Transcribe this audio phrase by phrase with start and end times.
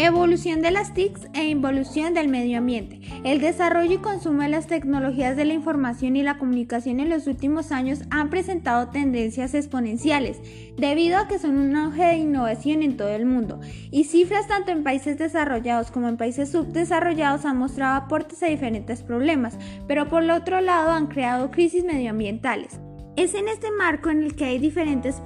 [0.00, 3.00] Evolución de las TICs e involución del medio ambiente.
[3.24, 7.26] El desarrollo y consumo de las tecnologías de la información y la comunicación en los
[7.26, 10.40] últimos años han presentado tendencias exponenciales,
[10.76, 13.58] debido a que son un auge de innovación en todo el mundo,
[13.90, 19.02] y cifras tanto en países desarrollados como en países subdesarrollados han mostrado aportes a diferentes
[19.02, 22.78] problemas, pero por el otro lado han creado crisis medioambientales.
[23.16, 25.16] Es en este marco en el que hay diferentes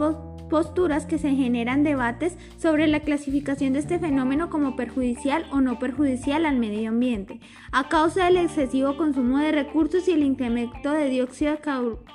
[0.52, 5.78] posturas que se generan debates sobre la clasificación de este fenómeno como perjudicial o no
[5.78, 11.08] perjudicial al medio ambiente, a causa del excesivo consumo de recursos y el incremento de
[11.08, 11.56] dióxido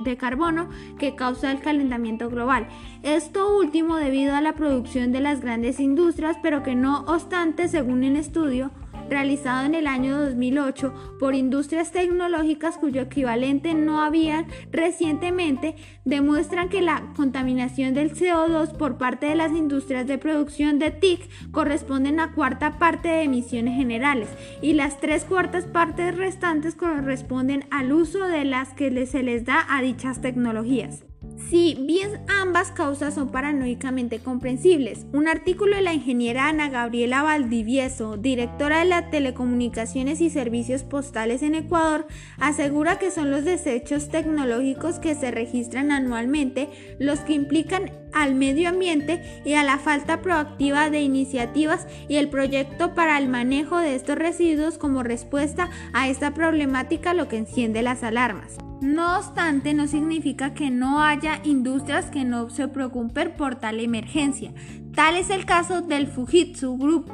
[0.02, 0.70] de carbono
[1.00, 2.68] que causa el calentamiento global.
[3.02, 8.04] Esto último debido a la producción de las grandes industrias, pero que no obstante, según
[8.04, 8.70] un estudio,
[9.10, 15.76] realizado en el año 2008 por industrias tecnológicas cuyo equivalente no habían recientemente,
[16.06, 21.52] demuestran que la contaminación del CO2 por parte de las industrias de producción de TIC
[21.52, 24.30] corresponden a cuarta parte de emisiones generales
[24.62, 29.66] y las tres cuartas partes restantes corresponden al uso de las que se les da
[29.70, 31.04] a dichas tecnologías.
[31.38, 38.18] Si bien ambas causas son paranoicamente comprensibles, un artículo de la ingeniera Ana Gabriela Valdivieso,
[38.18, 42.08] directora de las telecomunicaciones y servicios postales en Ecuador,
[42.40, 48.70] asegura que son los desechos tecnológicos que se registran anualmente los que implican al medio
[48.70, 53.96] ambiente y a la falta proactiva de iniciativas y el proyecto para el manejo de
[53.96, 58.58] estos residuos como respuesta a esta problemática lo que enciende las alarmas.
[58.82, 64.54] No obstante, no significa que no haya industrias que no se preocupen por tal emergencia.
[64.94, 67.12] Tal es el caso del Fujitsu Group,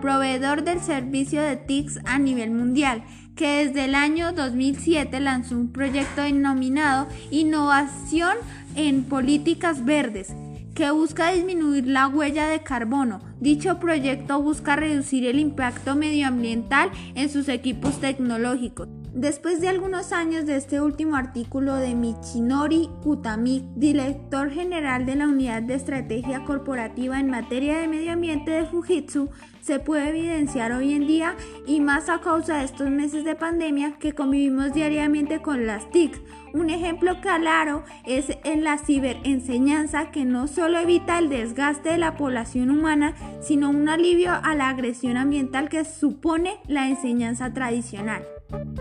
[0.00, 3.02] proveedor del servicio de TICS a nivel mundial,
[3.34, 8.36] que desde el año 2007 lanzó un proyecto denominado Innovación
[8.76, 10.28] en Políticas Verdes,
[10.74, 13.20] que busca disminuir la huella de carbono.
[13.40, 18.88] Dicho proyecto busca reducir el impacto medioambiental en sus equipos tecnológicos.
[19.14, 25.26] Después de algunos años de este último artículo de Michinori Kutami, director general de la
[25.26, 29.28] Unidad de Estrategia Corporativa en materia de medio ambiente de Fujitsu,
[29.62, 31.34] se puede evidenciar hoy en día
[31.66, 36.22] y más a causa de estos meses de pandemia que convivimos diariamente con las TIC.
[36.54, 42.16] Un ejemplo claro es en la ciberenseñanza que no solo evita el desgaste de la
[42.16, 48.22] población humana, sino un alivio a la agresión ambiental que supone la enseñanza tradicional.
[48.50, 48.80] Thank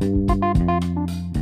[0.00, 1.35] you.